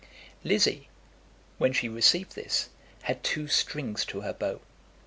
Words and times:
Lizzie, 0.43 0.89
when 1.59 1.73
she 1.73 1.87
received 1.87 2.33
this, 2.33 2.69
had 3.03 3.23
two 3.23 3.47
strings 3.47 4.03
to 4.05 4.21
her 4.21 4.33
bow. 4.33 4.59